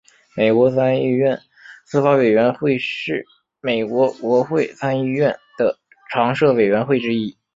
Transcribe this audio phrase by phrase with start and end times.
[0.35, 1.39] 美国参议院
[1.85, 3.23] 司法委员会是
[3.59, 5.77] 美国国会参议院的
[6.11, 7.37] 常设委员会之一。